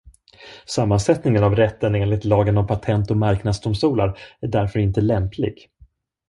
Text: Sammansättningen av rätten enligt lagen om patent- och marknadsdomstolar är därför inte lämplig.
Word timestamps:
Sammansättningen 0.65 1.43
av 1.43 1.55
rätten 1.55 1.95
enligt 1.95 2.25
lagen 2.25 2.57
om 2.57 2.67
patent- 2.67 3.11
och 3.11 3.17
marknadsdomstolar 3.17 4.19
är 4.41 4.47
därför 4.47 4.79
inte 4.79 5.01
lämplig. 5.01 5.69